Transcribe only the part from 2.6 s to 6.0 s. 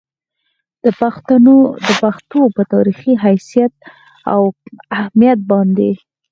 تاريخي حېثيت او اهميت باندې